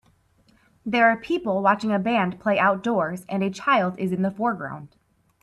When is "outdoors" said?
2.57-3.23